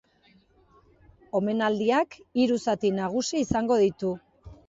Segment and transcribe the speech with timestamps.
[1.39, 4.15] Omenaldiak hiru zati nagusi izango ditu.